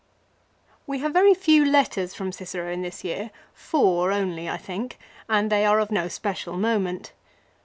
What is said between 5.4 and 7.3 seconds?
they are of no special moment.